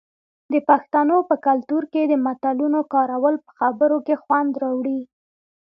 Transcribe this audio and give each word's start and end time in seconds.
د 0.53 0.55
پښتنو 0.69 1.17
په 1.29 1.35
کلتور 1.47 1.83
کې 1.93 2.01
د 2.07 2.13
متلونو 2.25 2.79
کارول 2.93 3.35
په 3.45 3.51
خبرو 3.59 3.97
کې 4.05 4.15
خوند 4.23 4.51
راوړي. 4.63 5.01